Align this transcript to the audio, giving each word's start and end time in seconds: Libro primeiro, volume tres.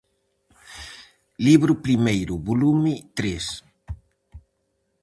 Libro 1.47 1.73
primeiro, 1.85 2.33
volume 2.49 2.93
tres. 3.17 3.45